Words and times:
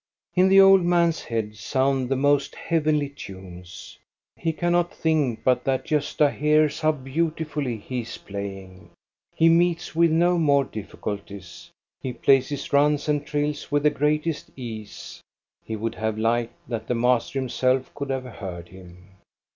Iln 0.35 0.49
the 0.49 0.59
old 0.59 0.81
man's 0.81 1.25
head 1.25 1.55
sound 1.55 2.09
the 2.09 2.15
most 2.15 2.55
heavenly 2.55 3.07
►nes. 3.07 3.97
He 4.35 4.51
cannot 4.51 4.91
think 4.91 5.43
but 5.43 5.63
that 5.65 5.85
Gosta 5.85 6.33
hears 6.33 6.81
how 6.81 6.93
CautifuIIy 6.93 7.79
he 7.79 7.99
is 8.01 8.17
playing. 8.17 8.89
He 9.35 9.47
meets 9.47 9.93
with 9.95 10.09
no 10.09 10.39
more 10.39 10.65
ifficulties. 10.65 11.69
He 12.01 12.13
plays 12.13 12.49
his 12.49 12.73
runs 12.73 13.07
and 13.07 13.23
trills 13.23 13.71
with 13.71 13.83
the 13.83 13.91
greatest 13.91 14.49
ease. 14.55 15.21
He 15.63 15.75
would 15.75 15.93
have 15.93 16.17
liked 16.17 16.55
that 16.67 16.87
the 16.87 16.95
master 16.95 17.37
himself 17.37 17.93
could 17.93 18.09
have 18.09 18.25
heard 18.25 18.69
him. 18.69 19.05